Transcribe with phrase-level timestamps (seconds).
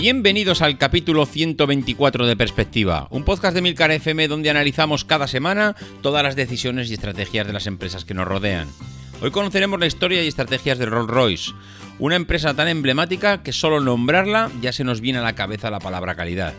[0.00, 5.76] Bienvenidos al capítulo 124 de Perspectiva, un podcast de Milcar FM donde analizamos cada semana
[6.00, 8.66] todas las decisiones y estrategias de las empresas que nos rodean.
[9.20, 11.52] Hoy conoceremos la historia y estrategias de Rolls Royce,
[11.98, 15.80] una empresa tan emblemática que solo nombrarla ya se nos viene a la cabeza la
[15.80, 16.54] palabra calidad.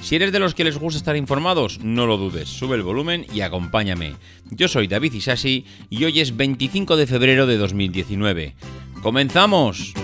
[0.00, 3.26] Si eres de los que les gusta estar informados, no lo dudes, sube el volumen
[3.32, 4.16] y acompáñame.
[4.50, 8.56] Yo soy David Isasi y hoy es 25 de febrero de 2019.
[9.02, 9.94] ¡Comenzamos!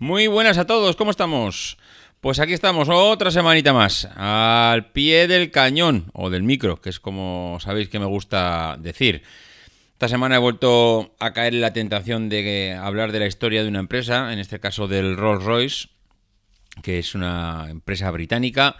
[0.00, 1.76] Muy buenas a todos, ¿cómo estamos?
[2.20, 7.00] Pues aquí estamos, otra semanita más, al pie del cañón, o del micro, que es
[7.00, 9.22] como sabéis que me gusta decir.
[9.94, 13.68] Esta semana he vuelto a caer en la tentación de hablar de la historia de
[13.68, 15.88] una empresa, en este caso del Rolls Royce,
[16.84, 18.76] que es una empresa británica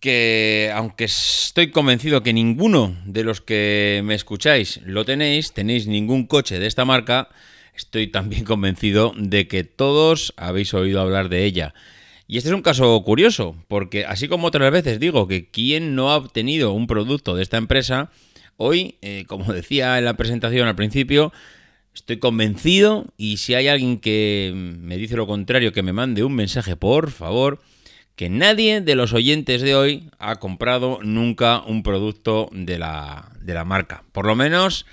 [0.00, 6.26] que, aunque estoy convencido que ninguno de los que me escucháis lo tenéis, tenéis ningún
[6.26, 7.28] coche de esta marca,
[7.74, 11.74] estoy también convencido de que todos habéis oído hablar de ella.
[12.26, 16.10] Y este es un caso curioso, porque así como otras veces digo que quien no
[16.10, 18.10] ha obtenido un producto de esta empresa,
[18.56, 21.32] hoy, eh, como decía en la presentación al principio,
[21.94, 26.34] estoy convencido y si hay alguien que me dice lo contrario, que me mande un
[26.34, 27.60] mensaje, por favor,
[28.16, 33.54] que nadie de los oyentes de hoy ha comprado nunca un producto de la, de
[33.54, 34.04] la marca.
[34.12, 34.86] Por lo menos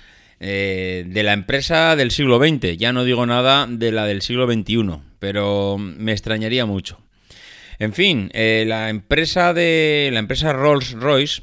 [0.44, 2.76] eh, de la empresa del siglo XX.
[2.76, 6.98] Ya no digo nada de la del siglo XXI, pero me extrañaría mucho.
[7.78, 11.42] En fin, eh, la empresa de la empresa Rolls Royce,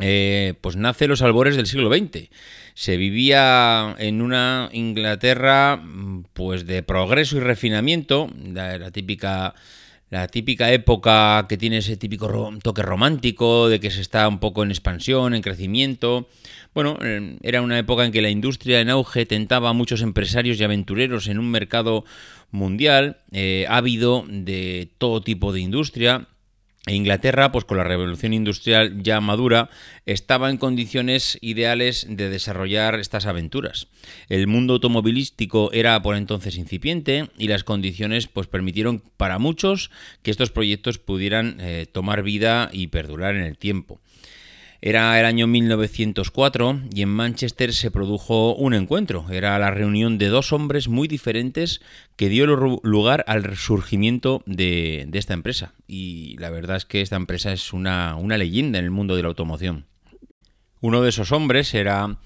[0.00, 2.28] eh, pues nace los albores del siglo XX.
[2.74, 5.82] Se vivía en una Inglaterra,
[6.34, 9.54] pues de progreso y refinamiento, la típica
[10.10, 14.62] la típica época que tiene ese típico toque romántico, de que se está un poco
[14.62, 16.28] en expansión, en crecimiento.
[16.74, 20.60] Bueno, eh, era una época en que la industria en auge tentaba a muchos empresarios
[20.60, 22.04] y aventureros en un mercado
[22.52, 26.28] mundial, eh, ávido de todo tipo de industria,
[26.92, 29.70] Inglaterra, pues con la revolución industrial ya madura,
[30.06, 33.88] estaba en condiciones ideales de desarrollar estas aventuras.
[34.28, 39.90] El mundo automovilístico era por entonces incipiente y las condiciones pues permitieron para muchos
[40.22, 44.00] que estos proyectos pudieran eh, tomar vida y perdurar en el tiempo.
[44.88, 49.26] Era el año 1904 y en Manchester se produjo un encuentro.
[49.32, 51.80] Era la reunión de dos hombres muy diferentes
[52.14, 55.72] que dio lugar al resurgimiento de, esta empresa.
[55.88, 59.22] Y la verdad es que esta empresa es una, una leyenda en el mundo de
[59.22, 59.86] la automoción.
[60.80, 62.18] Uno de esos hombres era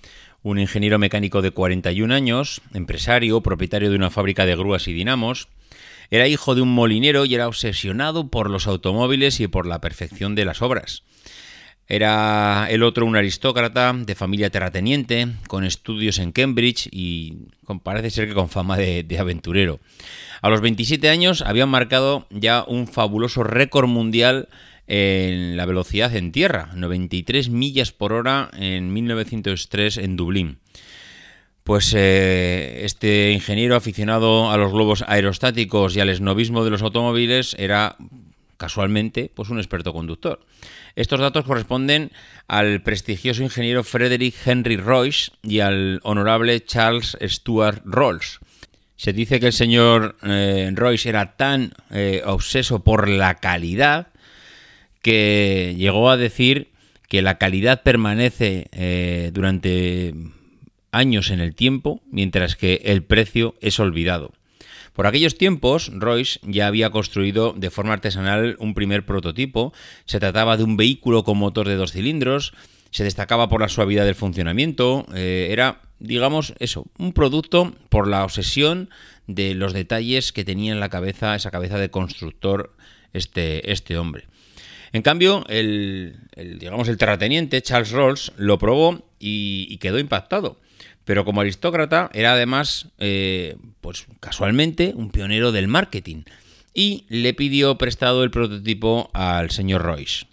[0.43, 5.49] un ingeniero mecánico de 41 años, empresario, propietario de una fábrica de grúas y dinamos.
[6.11, 10.35] Era hijo de un molinero y era obsesionado por los automóviles y por la perfección
[10.35, 11.05] de las obras.
[11.91, 17.49] Era el otro un aristócrata de familia terrateniente, con estudios en Cambridge y
[17.83, 19.81] parece ser que con fama de, aventurero.
[20.41, 24.49] A los 27 años habían marcado ya un fabuloso récord mundial
[24.87, 30.59] en la velocidad en tierra, 93 millas por hora en 1903 en Dublín.
[31.65, 37.57] Pues eh, este ingeniero aficionado a los globos aerostáticos y al esnovismo de los automóviles
[37.59, 37.97] era
[38.59, 40.39] casualmente pues un experto conductor.
[41.01, 42.11] Estos datos corresponden
[42.47, 48.39] al prestigioso ingeniero Frederick Henry Royce y al honorable Charles Stuart Rolls.
[48.97, 54.09] Se dice que el señor eh, Royce era tan eh, obseso por la calidad
[55.01, 56.69] que llegó a decir
[57.09, 60.13] que la calidad permanece eh, durante
[60.93, 64.35] años en el tiempo, mientras que el precio es olvidado.
[65.01, 69.73] Por aquellos tiempos, Royce ya había construido de forma artesanal un primer prototipo.
[70.05, 72.53] Se trataba de un vehículo con motor de dos cilindros,
[72.91, 78.91] se destacaba por la suavidad del funcionamiento, era digamos, eso, un producto por la obsesión
[79.27, 82.77] de los detalles que tenía en la cabeza, esa cabeza de constructor,
[83.15, 84.27] este, este hombre.
[84.93, 90.61] En cambio, el, digamos, el terrateniente Charles Rolls lo probó y, quedó impactado.
[91.11, 96.23] Pero como aristócrata era además, eh, pues casualmente, un pionero del marketing
[96.73, 100.27] y le pidió prestado el prototipo al señor Royce.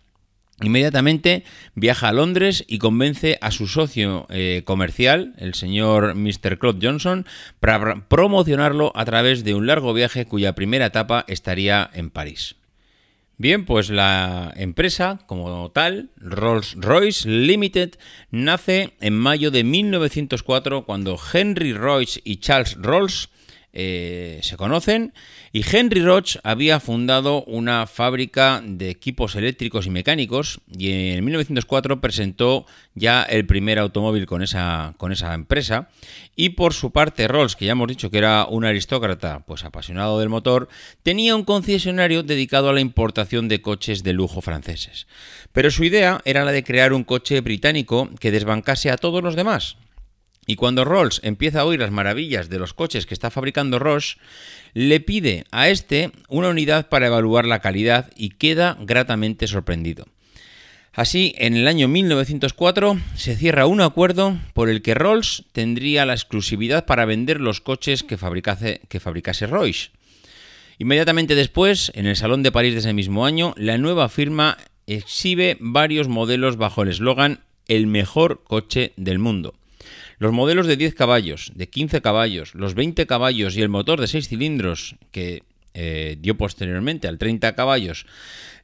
[0.62, 1.44] Inmediatamente
[1.74, 6.60] viaja a Londres y convence a su socio eh, comercial, el señor Mr.
[6.60, 7.26] Claude Johnson,
[7.60, 12.56] para promocionarlo a través de un largo viaje cuya primera etapa estaría en París.
[13.40, 17.92] Bien, pues la empresa como tal, Rolls-Royce Limited,
[18.32, 23.30] nace en mayo de 1904 cuando Henry Royce y Charles Rolls
[23.80, 25.14] eh, se conocen
[25.54, 32.02] y Henry Roche había fundado una fábrica de equipos eléctricos y mecánicos y en 1904
[32.02, 32.66] presentó
[32.96, 35.90] ya el primer automóvil con esa, con esa empresa
[36.36, 40.18] y por su parte Rolls, que ya hemos dicho que era un aristócrata pues apasionado
[40.18, 40.70] del motor,
[41.04, 45.06] tenía un concesionario dedicado a la importación de coches de lujo franceses.
[45.52, 49.36] Pero su idea era la de crear un coche británico que desbancase a todos los
[49.36, 49.78] demás,
[50.48, 54.18] y cuando Rolls empieza a oír las maravillas de los coches que está fabricando Roche,
[54.74, 60.06] le pide a este una unidad para evaluar la calidad y queda gratamente sorprendido.
[60.94, 66.14] Así, en el año 1904 se cierra un acuerdo por el que Rolls tendría la
[66.14, 68.80] exclusividad para vender los coches que fabricase,
[69.48, 69.92] Royce.
[70.80, 74.58] Inmediatamente después, en el Salón de París de ese mismo año, la nueva firma
[74.88, 79.54] exhibe varios modelos bajo el eslogan El mejor coche del mundo.
[80.20, 84.08] Los modelos de 10 caballos, de 15 caballos, los 20 caballos y el motor de
[84.08, 85.44] 6 cilindros que
[85.76, 88.08] eh, dio posteriormente al 30 caballos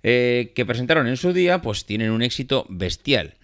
[0.01, 3.35] eh, que presentaron en su día, pues tienen un éxito bestial.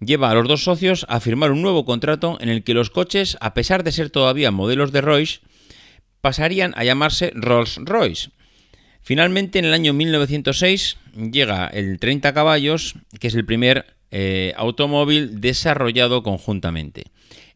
[0.00, 3.36] Lleva a los dos socios a firmar un nuevo contrato en el que los coches,
[3.42, 5.40] a pesar de ser todavía modelos de Royce,
[6.22, 8.30] pasarían a llamarse Rolls-Royce.
[9.02, 10.96] Finalmente, en el año 1906,
[11.30, 17.04] llega el 30 caballos, que es el primer eh, automóvil desarrollado conjuntamente.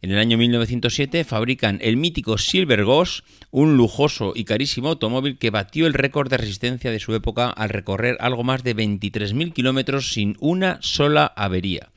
[0.04, 5.48] En el año 1907 fabrican el mítico Silver Ghost, un lujoso y carísimo automóvil que
[5.48, 10.12] batió el récord de resistencia de su época al recorrer algo más de 23.000 kilómetros
[10.12, 11.88] sin una sola avería.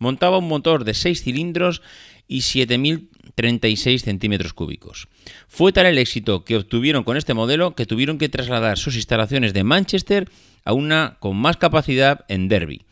[0.00, 1.80] Montaba un motor de 6 cilindros
[2.26, 5.06] y 7.036 centímetros cúbicos.
[5.46, 9.54] Fue tal el éxito que obtuvieron con este modelo que tuvieron que trasladar sus instalaciones
[9.54, 10.28] de Manchester
[10.64, 12.82] a una con más capacidad en Derby.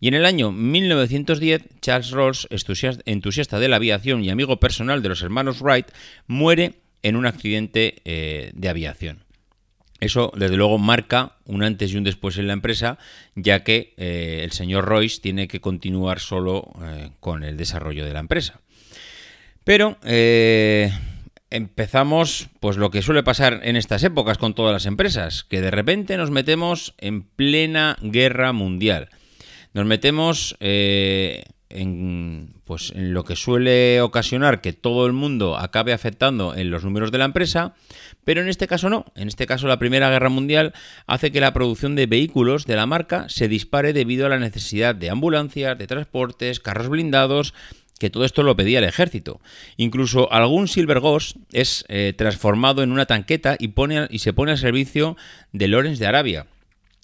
[0.00, 2.48] Y en el año 1910, Charles Rolls,
[3.04, 5.88] entusiasta de la aviación y amigo personal de los hermanos Wright,
[6.26, 9.24] muere en un accidente eh, de aviación.
[10.00, 12.96] Eso, desde luego, marca un antes y un después en la empresa,
[13.34, 18.14] ya que eh, el señor Royce tiene que continuar solo eh, con el desarrollo de
[18.14, 18.60] la empresa.
[19.64, 19.98] Pero
[21.50, 25.70] empezamos, pues lo que suele pasar en estas épocas con todas las empresas, que de
[25.70, 29.10] repente nos metemos en plena guerra mundial.
[29.72, 35.92] Nos metemos eh, en, pues, en lo que suele ocasionar que todo el mundo acabe
[35.92, 37.74] afectando en los números de la empresa,
[38.24, 39.06] pero en este caso no.
[39.14, 40.74] En este caso la Primera Guerra Mundial
[41.06, 44.94] hace que la producción de vehículos de la marca se dispare debido a la necesidad
[44.94, 47.54] de ambulancias, de transportes, carros blindados,
[48.00, 49.40] que todo esto lo pedía el ejército.
[49.76, 54.52] Incluso algún Silver Ghost es eh, transformado en una tanqueta y, pone, y se pone
[54.52, 55.16] al servicio
[55.52, 56.46] de Lorenz de Arabia.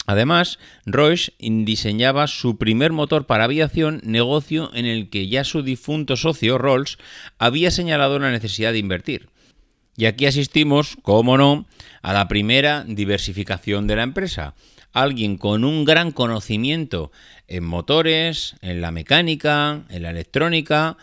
[0.07, 6.17] Además, Roche diseñaba su primer motor para aviación, negocio en el que ya su difunto
[6.17, 6.97] socio Rolls
[7.39, 9.29] había señalado la necesidad de invertir.
[9.97, 11.67] Y aquí asistimos, como no,
[12.03, 14.55] a la primera diversificación de la empresa.
[14.93, 17.11] Alguien con un gran conocimiento
[17.49, 20.97] en motores, en la mecánica, en la electrónica,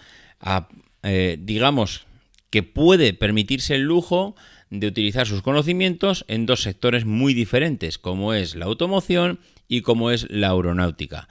[1.04, 2.06] eh, digamos
[2.50, 4.36] que puede permitirse el lujo
[4.80, 10.10] de utilizar sus conocimientos en dos sectores muy diferentes, como es la automoción y como
[10.10, 11.28] es la aeronáutica.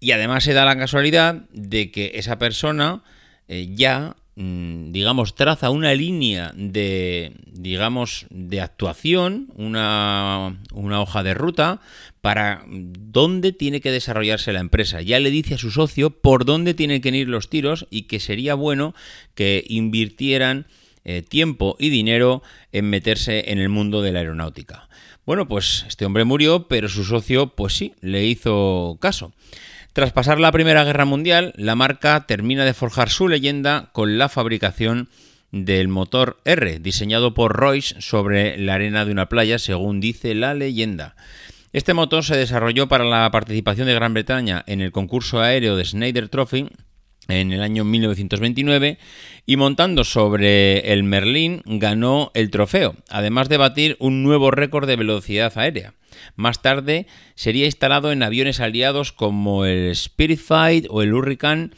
[0.00, 3.02] Y además se da la casualidad de que esa persona
[3.46, 11.34] eh, ya, mm, digamos, traza una línea de, digamos, de actuación, una, una hoja de
[11.34, 11.80] ruta
[12.20, 15.00] para dónde tiene que desarrollarse la empresa.
[15.00, 18.18] Ya le dice a su socio por dónde tienen que ir los tiros y que
[18.18, 18.94] sería bueno
[19.36, 20.66] que invirtieran
[21.04, 22.42] eh, tiempo y dinero
[22.72, 24.88] en meterse en el mundo de la aeronáutica.
[25.26, 29.32] Bueno, pues este hombre murió, pero su socio, pues sí, le hizo caso.
[29.92, 34.28] Tras pasar la Primera Guerra Mundial, la marca termina de forjar su leyenda con la
[34.28, 35.08] fabricación
[35.52, 40.54] del motor R, diseñado por Royce sobre la arena de una playa, según dice la
[40.54, 41.16] leyenda.
[41.72, 45.84] Este motor se desarrolló para la participación de Gran Bretaña en el concurso aéreo de
[45.84, 46.68] Snyder Trophy
[47.30, 48.98] en el año 1929
[49.46, 54.96] y montando sobre el Merlin ganó el trofeo, además de batir un nuevo récord de
[54.96, 55.94] velocidad aérea.
[56.36, 61.70] Más tarde sería instalado en aviones aliados como el Spirit Fight o el Hurricane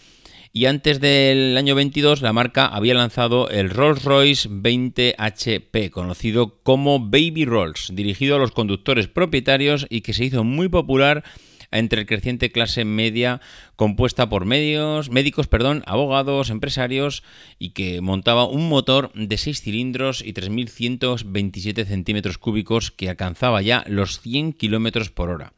[0.55, 7.01] y antes del año 22 la marca había lanzado el Rolls-Royce 20 HP, conocido como
[7.01, 11.25] Baby Rolls, dirigido a los conductores propietarios y que se hizo muy popular
[11.73, 13.41] entre el creciente clase media
[13.77, 17.23] compuesta por medios, médicos, perdón, abogados, empresarios
[17.59, 23.85] y que montaba un motor de 6 cilindros y 3.127 centímetros cúbicos que alcanzaba ya
[23.87, 25.53] los 100 kilómetros por hora.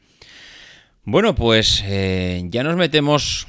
[1.04, 3.46] Bueno, pues eh, ya nos metemos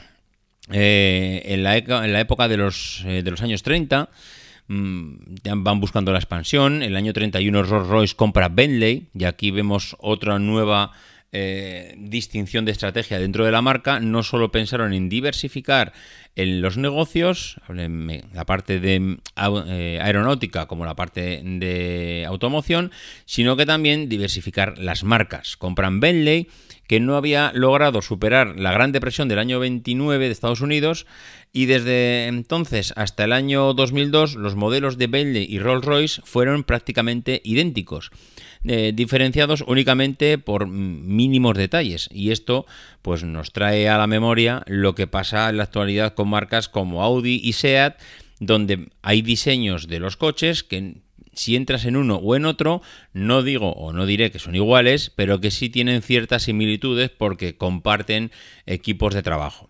[0.72, 4.10] eh, en, la en, la época de los, eh, de los años 30
[4.68, 5.14] mm,
[5.58, 6.84] van buscando la expansión.
[6.84, 10.92] El año 31 Rolls Royce compra Bentley y aquí vemos otra nueva
[11.32, 15.94] eh, distinción de estrategia dentro de la marca, no solo pensaron en diversificar
[16.36, 19.18] en los negocios, la parte de
[19.68, 22.92] eh, aeronáutica como la parte de automoción,
[23.26, 25.56] sino que también diversificar las marcas.
[25.58, 26.48] Compran Bentley,
[26.88, 31.06] que no había logrado superar la Gran Depresión del año 29 de Estados Unidos,
[31.56, 37.42] y desde entonces hasta el año 2002 los modelos de Bentley y Rolls-Royce fueron prácticamente
[37.46, 38.12] idénticos.
[38.66, 42.10] Eh, diferenciados únicamente por mínimos detalles.
[42.12, 42.66] Y esto
[43.02, 47.04] pues nos trae a la memoria lo que pasa en la actualidad con marcas como
[47.04, 48.02] Audi y Seat,
[48.42, 50.96] donde hay diseños de los coches que
[51.32, 52.82] si entras en uno o en otro,
[53.14, 57.56] no digo o no diré que son iguales, pero que sí tienen ciertas similitudes porque
[57.56, 58.32] comparten
[58.66, 59.70] equipos de trabajo.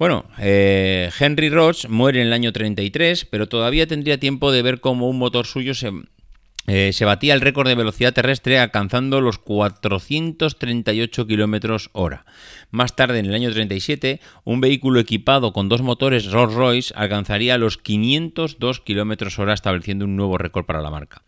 [0.00, 4.80] Bueno, eh, Henry Roach muere en el año 33, pero todavía tendría tiempo de ver
[4.80, 5.92] cómo un motor suyo se,
[6.68, 12.24] eh, se batía el récord de velocidad terrestre alcanzando los 438 km hora.
[12.70, 17.76] Más tarde, en el año 37, un vehículo equipado con dos motores Rolls-Royce alcanzaría los
[17.76, 21.24] 502 km hora, estableciendo un nuevo récord para la marca.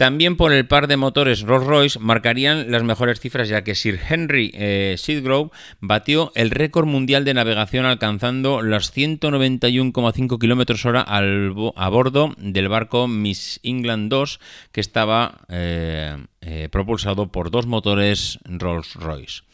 [0.00, 4.50] También por el par de motores Rolls-Royce marcarían las mejores cifras ya que Sir Henry
[4.54, 12.34] eh, Sidgrove batió el récord mundial de navegación alcanzando las 191,5 km hora a bordo
[12.38, 14.40] del barco Miss England 2
[14.72, 19.49] que estaba eh, eh, propulsado por dos motores Rolls-Royce.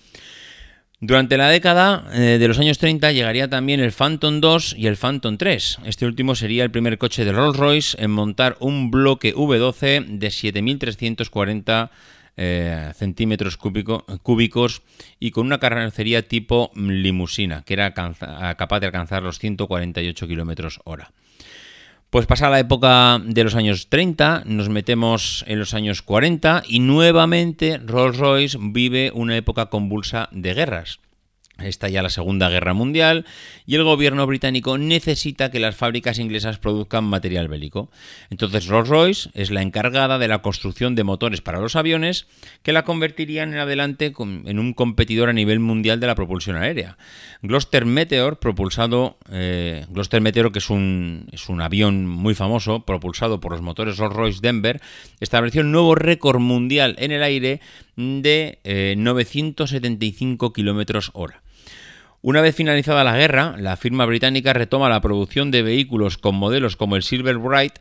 [1.00, 4.96] Durante la década eh, de los años 30 llegaría también el Phantom 2 y el
[4.96, 5.80] Phantom 3.
[5.84, 11.90] Este último sería el primer coche de Rolls-Royce en montar un bloque V12 de 7.340
[12.38, 14.82] eh, centímetros cúbicos
[15.20, 21.12] y con una carrocería tipo limusina, que era capaz de alcanzar los 148 kilómetros hora.
[22.10, 26.78] Pues pasa la época de los años 30, nos metemos en los años 40 y
[26.78, 31.00] nuevamente Rolls-Royce vive una época convulsa de guerras.
[31.58, 33.25] Está ya la Segunda Guerra Mundial
[33.64, 37.90] y el gobierno británico necesita que las fábricas inglesas produzcan material bélico.
[38.28, 42.26] Entonces Rolls-Royce es la encargada de la construcción de motores para los aviones
[42.62, 46.98] que la convertirían en adelante en un competidor a nivel mundial de la propulsión aérea.
[47.40, 53.40] Gloster Meteor, propulsado, eh, Gloster Meteor que es un, es un avión muy famoso, propulsado
[53.40, 54.82] por los motores Rolls-Royce Denver,
[55.20, 57.60] estableció un nuevo récord mundial en el aire
[57.96, 61.45] de 975 eh, kilómetros hora.
[62.26, 66.75] Una vez finalizada la guerra, la firma británica retoma la producción de vehículos con modelos
[66.75, 67.75] como el Silver Bright,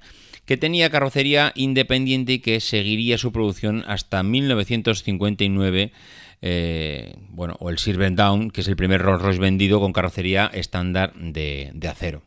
[0.46, 5.92] que tenía carrocería independiente y que seguiría su producción hasta 1959,
[6.44, 10.46] eh, bueno, o el Silver Down, que es el primer Rolls Royce vendido con carrocería
[10.54, 12.22] estándar de acero.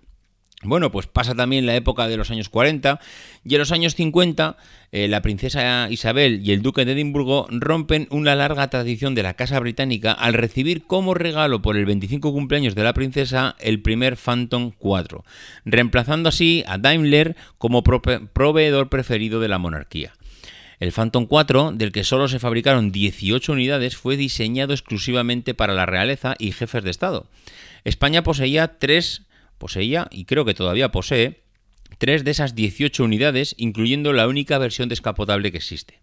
[0.65, 2.99] Bueno, pues pasa también la época de los años 40
[3.45, 4.57] y en los años 50
[4.91, 9.35] eh, la princesa Isabel y el duque de Edimburgo rompen una larga tradición de la
[9.35, 14.17] casa británica al recibir como regalo por el 25 cumpleaños de la princesa el primer
[14.17, 15.25] Phantom 4,
[15.65, 20.13] reemplazando así a Daimler como proveedor preferido de la monarquía.
[20.81, 25.87] El Phantom 4, del que solo se fabricaron 18 unidades, fue diseñado exclusivamente para la
[25.87, 27.27] realeza y jefes de Estado.
[27.85, 29.23] España poseía tres
[29.59, 31.43] Poseía, y creo que todavía posee,
[31.99, 36.01] tres de esas 18 unidades, incluyendo la única versión descapotable que existe.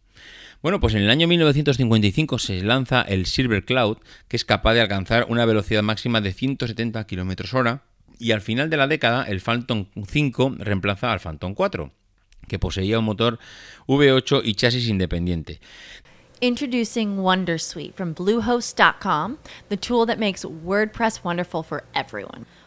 [0.61, 3.97] Bueno, pues en el año 1955 se lanza el Silver Cloud,
[4.27, 7.83] que es capaz de alcanzar una velocidad máxima de 170 km hora
[8.19, 11.91] y al final de la década el Phantom 5 reemplaza al Phantom 4,
[12.47, 13.39] que poseía un motor
[13.87, 15.59] V8 y chasis independiente.
[16.41, 19.37] Introducing Wondersuite from Bluehost.com,
[19.69, 22.45] the tool that makes WordPress wonderful for everyone.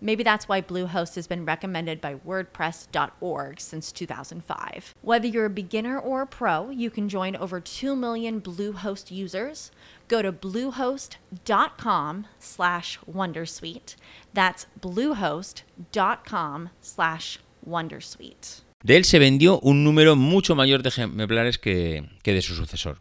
[0.00, 4.94] Maybe that's why Bluehost has been recommended by WordPress.org since 2005.
[5.02, 9.70] Whether you're a beginner or a pro, you can join over 2 million Bluehost users.
[10.06, 13.96] Go to bluehost.com slash Wondersuite.
[14.32, 18.62] That's bluehost.com slash Wondersuite.
[18.84, 22.98] De él se vendió un número mucho mayor de ejemplares que, que de su sucesor.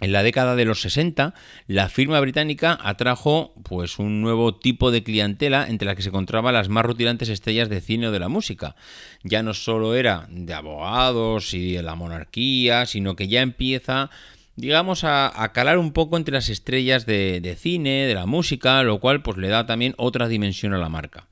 [0.00, 1.34] En la década de los 60,
[1.68, 6.52] la firma británica atrajo pues un nuevo tipo de clientela entre la que se encontraban
[6.52, 8.74] las más rutilantes estrellas de cine o de la música.
[9.22, 14.10] Ya no solo era de abogados y de la monarquía, sino que ya empieza
[14.56, 19.00] digamos, a, calar un poco entre las estrellas de, de, cine, de la música, lo
[19.00, 21.26] cual pues le da también otra dimensión a la marca.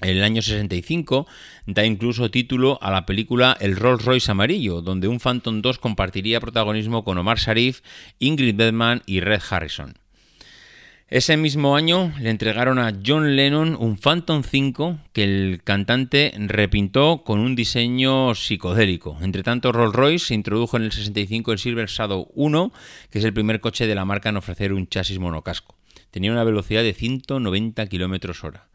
[0.00, 1.26] En el año 65
[1.66, 6.40] da incluso título a la película El Rolls Royce Amarillo, donde un Phantom 2 compartiría
[6.40, 7.80] protagonismo con Omar Sharif,
[8.20, 9.98] Ingrid Bergman y Red Harrison.
[11.10, 17.24] Ese mismo año le entregaron a John Lennon un Phantom 5 que el cantante repintó
[17.24, 19.16] con un diseño psicodélico.
[19.22, 22.72] Entre tanto, Rolls Royce se introdujo en el 65 el Silver Shadow 1,
[23.10, 25.76] que es el primer coche de la marca en ofrecer un chasis monocasco.
[26.10, 28.68] Tenía una velocidad de 190 km hora.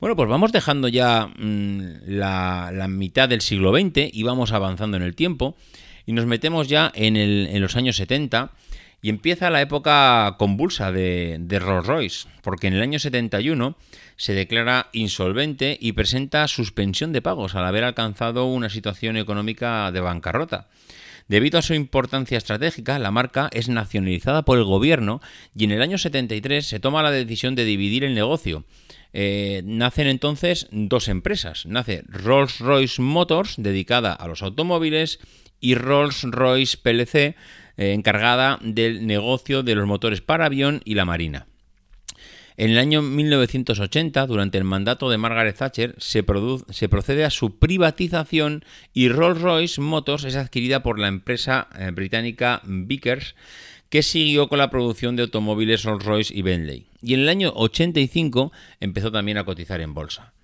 [0.00, 5.02] Bueno, pues vamos dejando ya mm, la, mitad del siglo XX y vamos avanzando en
[5.02, 5.56] el tiempo
[6.06, 8.50] y nos metemos ya en, los años 70
[9.02, 13.76] y empieza la época convulsa de, de Rolls Royce, porque en el año 71
[14.16, 20.00] se declara insolvente y presenta suspensión de pagos al haber alcanzado una situación económica de
[20.00, 20.68] bancarrota.
[21.30, 25.20] Debido a su importancia estratégica, la marca es nacionalizada por el gobierno
[25.54, 28.64] y en el año 73 se toma la decisión de dividir el negocio
[29.12, 31.66] eh, nacen entonces dos empresas.
[31.66, 35.20] Nace Rolls-Royce Motors, dedicada a los automóviles,
[35.60, 37.34] y Rolls-Royce PLC, eh,
[37.92, 41.46] encargada del negocio de los motores para avión y la marina.
[42.60, 48.66] En el año 1980, durante el mandato de Margaret Thatcher, se, procede a su privatización
[48.92, 53.34] y Rolls-Royce Motors es adquirida por la empresa eh, británica Vickers,
[53.88, 56.86] que siguió con la producción de automóviles Rolls-Royce y Bentley.
[57.00, 60.34] Y en el año 85 empezó también a cotizar en bolsa.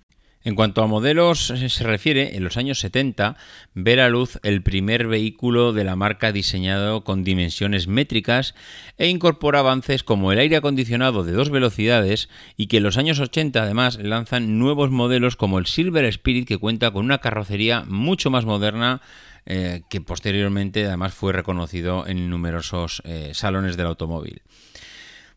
[0.47, 3.35] En cuanto a modelos se refiere, en los años 70
[3.73, 8.55] ve la luz el primer vehículo de la marca diseñado con dimensiones métricas
[8.97, 13.19] e incorpora avances como el aire acondicionado de dos velocidades y que en los años
[13.19, 18.29] 80 además lanzan nuevos modelos como el Silver Spirit que cuenta con una carrocería mucho
[18.29, 19.01] más moderna
[19.45, 24.41] eh, que posteriormente además fue reconocido en numerosos eh, salones del automóvil.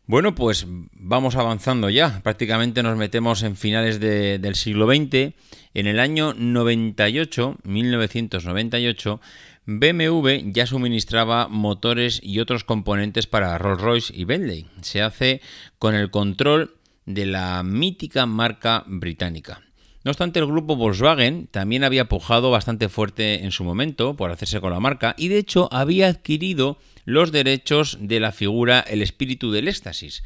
[0.07, 2.21] Bueno, pues vamos avanzando ya.
[2.23, 5.33] Prácticamente nos metemos en finales del siglo XX.
[5.73, 9.21] En el año 98, 1998,
[9.65, 14.67] BMW ya suministraba motores y otros componentes para Rolls-Royce y Bentley.
[14.81, 15.41] Se hace
[15.79, 19.61] con el control de la mítica marca británica.
[20.03, 24.59] No obstante, el grupo Volkswagen también había pujado bastante fuerte en su momento por hacerse
[24.59, 29.51] con la marca y de hecho había adquirido los derechos de la figura El espíritu
[29.51, 30.23] del éxtasis,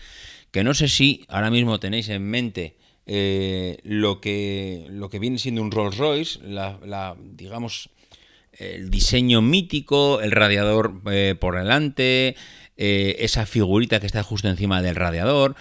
[0.52, 5.40] que no sé si ahora mismo tenéis en mente eh, lo, que, lo que viene
[5.40, 7.90] siendo un Rolls Royce, la, digamos,
[8.54, 12.36] el diseño mítico, el radiador eh, por delante,
[12.78, 15.56] eh, esa figurita que está justo encima del radiador.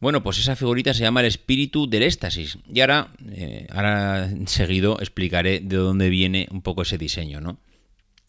[0.00, 2.58] Bueno, pues esa figurita se llama el espíritu del éxtasis.
[2.72, 7.58] Y ahora, eh, ahora seguido explicaré de dónde viene un poco ese diseño, ¿no?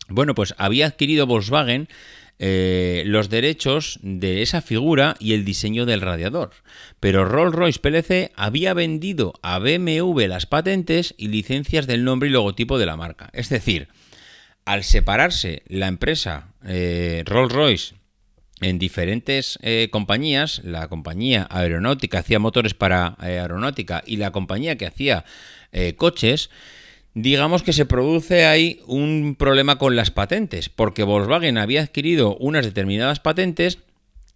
[0.08, 1.88] Bueno, pues había adquirido Volkswagen
[2.42, 6.52] eh, los derechos de esa figura y el diseño del radiador.
[7.00, 12.80] Pero Rolls-Royce PLC había vendido a BMW las patentes y licencias del nombre y logotipo
[12.80, 13.30] de la marca.
[13.34, 13.90] Es decir,
[14.64, 17.99] al separarse la empresa eh, Rolls-Royce
[18.62, 24.78] en diferentes eh, compañías, la compañía aeronáutica hacía motores para eh, aeronáutica y la compañía
[24.78, 25.24] que hacía
[25.72, 26.50] eh, coches,
[27.14, 32.66] digamos que se produce ahí un problema con las patentes, porque Volkswagen había adquirido unas
[32.66, 33.80] determinadas patentes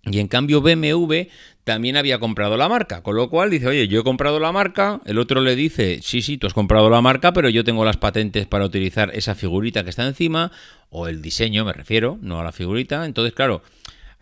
[0.06, 1.28] y en cambio BMW
[1.64, 5.00] también había comprado la marca, con lo cual dice, oye, yo he comprado la marca,
[5.06, 7.96] el otro le dice, sí, sí, tú has comprado la marca, pero yo tengo las
[7.96, 10.52] patentes para utilizar esa figurita que está encima,
[10.90, 13.06] o el diseño, me refiero, no a la figurita.
[13.06, 13.64] Entonces, claro,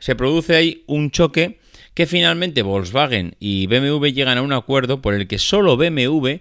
[0.02, 1.60] se produce ahí un choque
[1.94, 6.38] que finalmente Volkswagen y BMW llegan a un acuerdo por el que solo BMW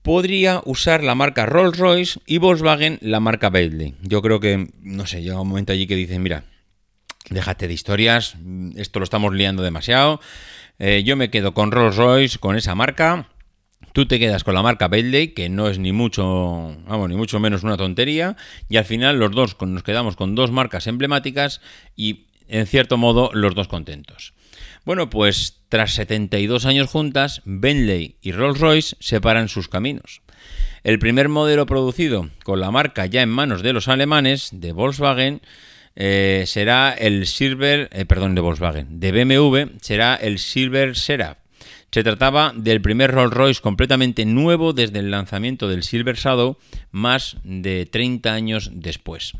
[0.00, 3.94] podría usar la marca Rolls Royce y Volkswagen la marca Bentley.
[4.02, 6.44] Yo creo que, no sé, llega un momento allí que dicen, mira,
[7.28, 8.36] déjate de historias,
[8.76, 10.20] esto lo estamos liando demasiado,
[10.78, 13.28] eh, yo me quedo con Rolls Royce, con esa marca.
[13.92, 17.40] Tú te quedas con la marca Bentley, que no es ni mucho, vamos, ni mucho
[17.40, 18.36] menos una tontería,
[18.68, 21.60] y al final los dos nos quedamos con dos marcas emblemáticas
[21.94, 24.34] y en cierto modo los dos contentos.
[24.84, 30.22] Bueno, pues tras 72 años juntas, Bentley y Rolls-Royce separan sus caminos.
[30.84, 35.42] El primer modelo producido con la marca ya en manos de los alemanes, de Volkswagen,
[35.96, 41.38] eh, será el Silver, eh, perdón, de Volkswagen, de BMW, será el Silver Seraph.
[41.90, 46.58] Se trataba del primer Rolls Royce completamente nuevo desde el lanzamiento del Silver Shadow,
[46.90, 49.32] más de 30 años después.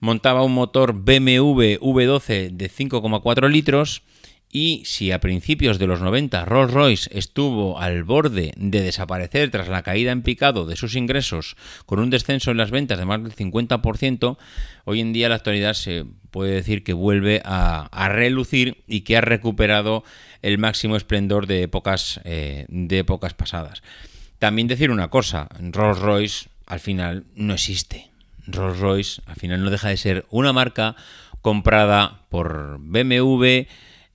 [0.00, 4.02] Montaba un motor BMW V12 de 5,4 litros,
[4.50, 9.68] y si a principios de los 90 Rolls Royce estuvo al borde de desaparecer tras
[9.68, 13.22] la caída en picado de sus ingresos con un descenso en las ventas de más
[13.22, 14.38] del 50%,
[14.84, 19.20] hoy en día la actualidad se puede decir que vuelve a, relucir y que ha
[19.20, 20.04] recuperado
[20.42, 23.82] el máximo esplendor de épocas, eh, de épocas pasadas.
[24.38, 28.15] También decir una cosa, Rolls Royce al final no existe.
[28.46, 30.96] Rolls Royce al final no deja de ser una marca
[31.42, 33.66] comprada por BMW,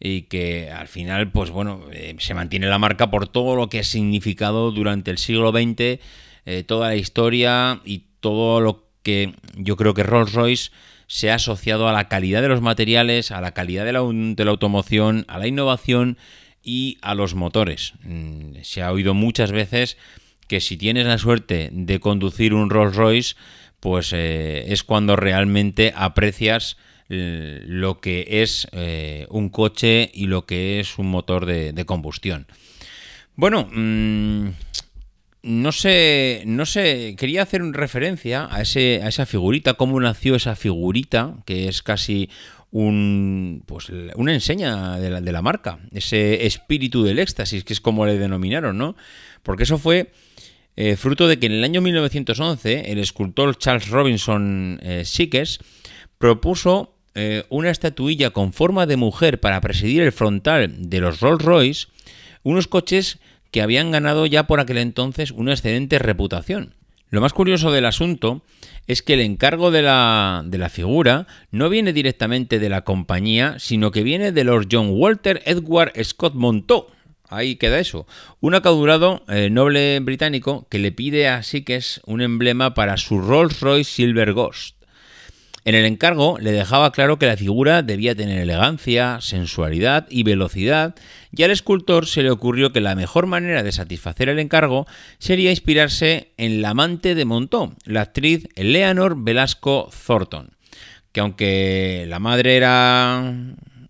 [0.03, 3.79] y que al final, pues bueno, eh, se mantiene la marca por todo lo que
[3.79, 5.99] ha significado durante el siglo XX,
[6.45, 10.71] eh, toda la historia y todo lo que yo creo que Rolls Royce
[11.05, 14.45] se ha asociado a la calidad de los materiales, a la calidad de la, de
[14.45, 16.17] la automoción, a la innovación
[16.63, 17.93] y a los motores.
[18.03, 19.97] Mm, se ha oído muchas veces
[20.47, 23.35] que si tienes la suerte de conducir un Rolls Royce,
[23.81, 26.77] pues eh, es cuando realmente aprecias
[27.09, 32.45] eh, lo que es eh, un coche y lo que es un motor de, combustión.
[33.35, 34.49] Bueno, mm,
[35.41, 40.55] no sé, no sé, quería hacer referencia a, ese, a esa figurita, cómo nació esa
[40.55, 42.29] figurita, que es casi
[42.69, 48.19] un, pues, una enseña de la marca, ese espíritu del éxtasis, que es como le
[48.19, 48.95] denominaron, ¿no?
[49.41, 50.11] Porque eso fue
[50.75, 55.03] eh, fruto de que en el año 1911 el escultor Charles Robinson eh,
[56.17, 61.43] propuso eh, una estatuilla con forma de mujer para presidir el frontal de los Rolls
[61.43, 61.87] Royce,
[62.43, 63.19] unos coches
[63.51, 66.75] que habían ganado ya por aquel entonces una excelente reputación.
[67.09, 68.41] Lo más curioso del asunto
[68.87, 73.59] es que el encargo de la, de la, figura no viene directamente de la compañía,
[73.59, 76.87] sino que viene de Lord John Walter Edward Scott Montaut.
[77.31, 78.05] Ahí queda eso.
[78.41, 83.61] Un acaudurado eh, noble británico que le pide a Sikes un emblema para su Rolls
[83.61, 84.75] Royce Silver Ghost.
[85.63, 90.93] En el encargo le dejaba claro que la figura debía tener elegancia, sensualidad y velocidad,
[91.31, 94.85] y al escultor se le ocurrió que la mejor manera de satisfacer el encargo
[95.17, 100.49] sería inspirarse en la amante de Montó, la actriz Eleanor Velasco Thornton,
[101.13, 103.23] que aunque la madre era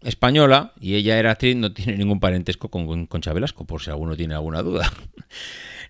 [0.04, 4.16] española y ella era actriz, no tiene ningún parentesco con Concha Velasco, por si alguno
[4.16, 4.92] tiene alguna duda.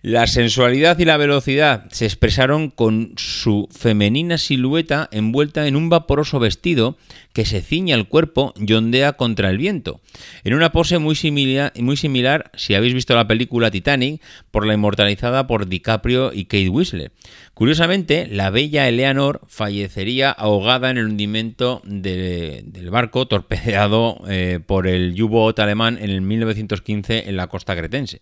[0.03, 6.39] La sensualidad y la velocidad se expresaron con su femenina silueta envuelta en un vaporoso
[6.39, 6.97] vestido
[7.33, 10.01] que se ciña el cuerpo y ondea contra el viento,
[10.43, 14.73] en una pose muy similar, muy similar si habéis visto la película Titanic por la
[14.73, 17.11] inmortalizada por DiCaprio y Kate Winslet.
[17.53, 25.21] Curiosamente, la bella Eleanor fallecería ahogada en el hundimiento del barco torpedeado eh, por el
[25.21, 28.19] U-Boat alemán en el 1915 en la costa cretense.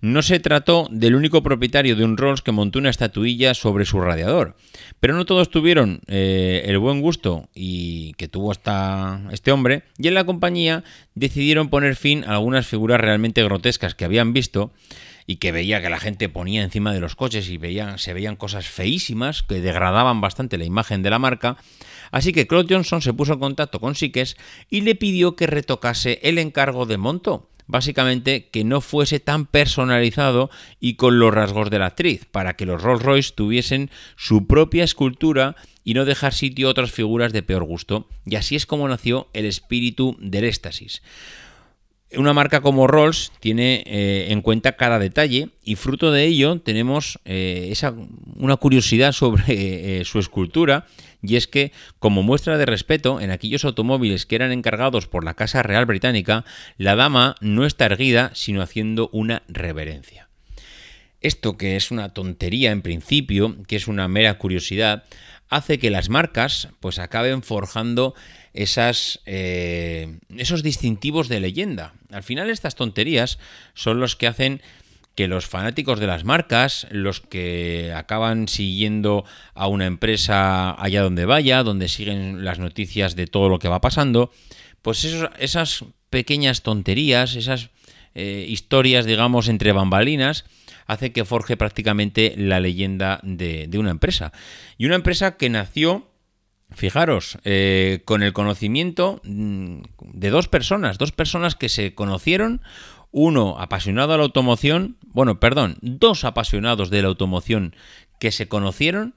[0.00, 4.00] No se trató del único propietario de un Rolls que montó una estatuilla sobre su
[4.00, 4.56] radiador,
[5.00, 10.08] pero no todos tuvieron eh, el buen gusto y que tuvo hasta este hombre, y
[10.08, 10.84] en la compañía
[11.14, 14.70] decidieron poner fin a algunas figuras realmente grotescas que habían visto
[15.26, 18.36] y que veía que la gente ponía encima de los coches y veían, se veían
[18.36, 21.56] cosas feísimas que degradaban bastante la imagen de la marca.
[22.10, 24.34] Así que Claude Johnson se puso en contacto con Sikes
[24.68, 27.48] y le pidió que retocase el encargo de Monto.
[27.70, 32.66] Básicamente que no fuese tan personalizado y con los rasgos de la actriz, para que
[32.66, 35.54] los Rolls Royce tuviesen su propia escultura
[35.84, 38.08] y no dejar sitio a otras figuras de peor gusto.
[38.26, 41.00] Y así es como nació el espíritu del éxtasis.
[42.16, 47.20] Una marca como Rolls tiene eh, en cuenta cada detalle y fruto de ello tenemos
[47.24, 47.94] eh, esa,
[48.34, 49.44] una curiosidad sobre
[50.00, 50.86] eh, su escultura
[51.22, 51.70] y es que
[52.00, 56.44] como muestra de respeto en aquellos automóviles que eran encargados por la Casa Real Británica,
[56.78, 60.28] la dama no está erguida sino haciendo una reverencia.
[61.20, 65.04] Esto que es una tontería en principio, que es una mera curiosidad,
[65.48, 68.14] hace que las marcas pues acaben forjando
[68.54, 71.94] esas, eh, esos distintivos de leyenda.
[72.10, 73.38] Al final estas tonterías
[73.74, 74.60] son los que hacen
[75.14, 81.26] que los fanáticos de las marcas, los que acaban siguiendo a una empresa allá donde
[81.26, 84.30] vaya, donde siguen las noticias de todo lo que va pasando,
[84.82, 85.04] pues
[85.38, 87.70] esas pequeñas tonterías, esas
[88.14, 90.44] eh, historias, digamos, entre bambalinas,
[90.86, 94.32] hace que forje prácticamente la leyenda de, una empresa.
[94.76, 96.09] Y una empresa que nació
[96.72, 99.80] Fijaros, eh, con el conocimiento mm,
[100.12, 102.60] de dos personas, dos personas que se conocieron,
[103.12, 107.74] uno apasionado a la automoción, bueno, perdón, dos apasionados de la automoción
[108.20, 109.14] que se conocieron,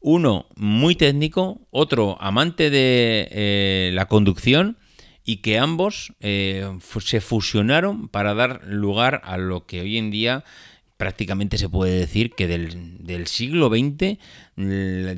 [0.00, 4.76] uno muy técnico, otro amante de eh, la conducción
[5.24, 10.44] y que ambos eh, se fusionaron para dar lugar a lo que hoy en día
[10.96, 14.18] prácticamente se puede decir que del, siglo XX,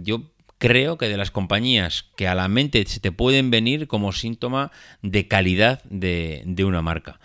[0.02, 0.22] yo
[0.58, 4.70] creo que de las compañías que a la mente se te pueden venir como síntoma
[5.02, 7.20] de calidad de, una marca.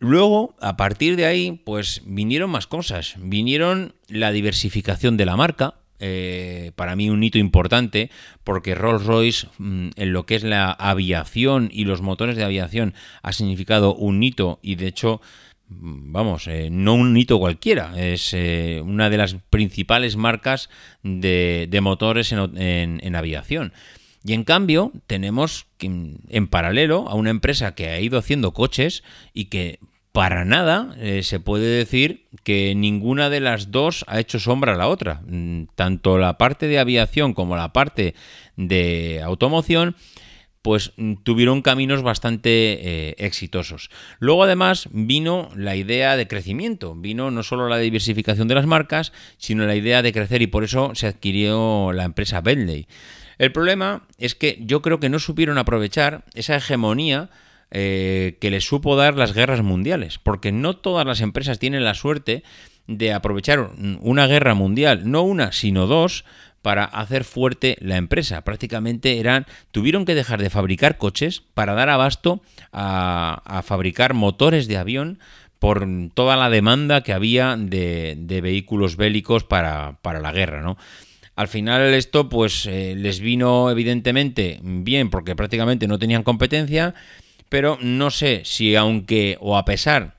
[0.00, 3.14] Luego, a partir de ahí, pues vinieron más cosas.
[3.18, 8.10] Vinieron la diversificación de la marca, eh, para mí un hito importante
[8.42, 12.94] porque Rolls Royce mm, en lo que es la aviación y los motores de aviación
[13.22, 15.22] ha significado un hito y de hecho
[15.68, 20.70] vamos, eh, no un hito cualquiera, es eh, una de las principales marcas
[21.02, 23.72] de, motores en, aviación.
[24.24, 29.46] Y en cambio tenemos en paralelo a una empresa que ha ido haciendo coches y
[29.46, 29.80] que
[30.14, 34.76] para nada eh, se puede decir que ninguna de las dos ha hecho sombra a
[34.76, 35.22] la otra.
[35.26, 38.14] Mm, tanto la parte de aviación como la parte
[38.56, 39.96] de automoción
[40.64, 43.90] pues mm, tuvieron caminos bastante eh, exitosos.
[44.18, 49.12] Luego además vino la idea de crecimiento, vino no solo la diversificación de las marcas,
[49.36, 52.86] sino la idea de crecer y por eso se adquirió la empresa Bentley.
[53.36, 57.28] El problema es que yo creo que no supieron aprovechar esa hegemonía
[57.70, 61.92] eh, que les supo dar las guerras mundiales, porque no todas las empresas tienen la
[61.92, 62.42] suerte
[62.86, 66.24] de aprovechar una guerra mundial, no una, sino dos,
[66.64, 68.42] para hacer fuerte la empresa.
[68.42, 72.40] Prácticamente eran, tuvieron que dejar de fabricar coches para dar abasto
[72.72, 75.18] a, fabricar motores de avión
[75.58, 80.78] por toda la demanda que había de, vehículos bélicos para, la guerra, ¿no?
[81.36, 86.94] Al final esto pues eh, les vino evidentemente bien porque prácticamente no tenían competencia,
[87.50, 90.16] pero no sé si aunque o a pesar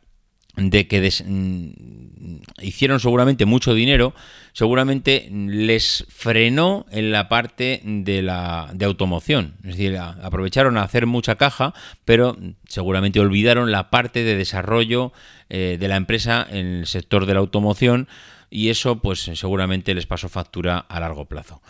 [0.58, 4.14] de que mm, hicieron seguramente mucho dinero,
[4.54, 9.56] seguramente les frenó en la parte de la de automoción.
[9.64, 11.74] Es decir, aprovecharon a hacer mucha caja,
[12.06, 12.38] pero
[12.68, 15.12] seguramente olvidaron la parte de desarrollo
[15.50, 18.08] eh, de la empresa en el sector de la automoción
[18.50, 21.62] y eso pues seguramente les pasó factura a largo plazo.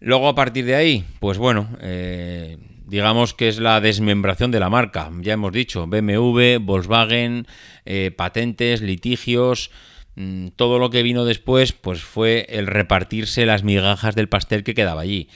[0.00, 4.70] Luego a partir de ahí, pues bueno, eh, digamos que es la desmembración de la
[4.70, 5.10] marca.
[5.20, 7.46] Ya hemos dicho, BMW, Volkswagen,
[7.84, 9.70] eh, patentes, litigios,
[10.14, 14.74] mm, todo lo que vino después, pues fue el repartirse las migajas del pastel que
[14.74, 15.28] quedaba allí.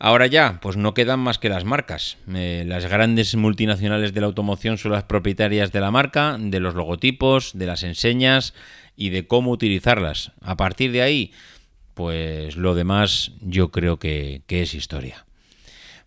[0.00, 2.18] Ahora ya, pues no quedan más que las marcas.
[2.32, 6.74] Eh, las grandes multinacionales de la automoción son las propietarias de la marca, de los
[6.74, 8.54] logotipos, de las enseñas
[8.96, 10.32] y de cómo utilizarlas.
[10.40, 11.32] A partir de ahí,
[11.94, 15.27] pues lo demás yo creo que es historia.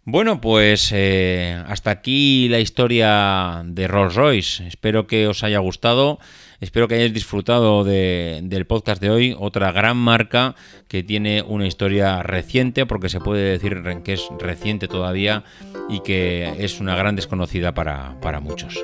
[0.04, 4.68] Bueno, pues eh, hasta aquí la historia de Rolls Royce.
[4.68, 6.18] Espero que os haya gustado.
[6.60, 9.36] Espero que hayáis disfrutado del podcast de hoy.
[9.38, 10.56] Otra gran marca
[10.88, 15.44] que tiene una historia reciente, porque se puede decir que es reciente todavía
[15.88, 18.84] y que es una gran desconocida para, para muchos.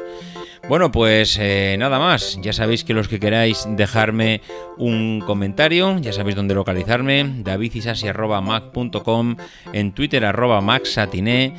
[0.69, 2.38] Bueno, pues eh, nada más.
[2.41, 4.41] Ya sabéis que los que queráis dejarme
[4.77, 7.23] un comentario, ya sabéis dónde localizarme.
[7.38, 9.38] davidisasi.mac.com,
[9.71, 11.53] en Twitter arroba maxatiné,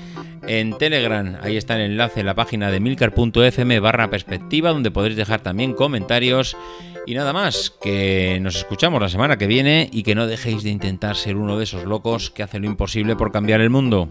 [0.47, 5.16] en Telegram, ahí está el enlace en la página de milcar.fm barra perspectiva, donde podréis
[5.16, 6.55] dejar también comentarios.
[7.07, 10.68] Y nada más, que nos escuchamos la semana que viene y que no dejéis de
[10.68, 14.11] intentar ser uno de esos locos que hace lo imposible por cambiar el mundo.